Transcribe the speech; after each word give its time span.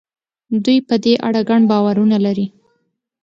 دوی 0.63 0.77
په 0.87 0.95
دې 1.03 1.13
اړه 1.27 1.41
ګڼ 1.49 1.61
باورونه 1.71 2.17
لري. 2.25 2.47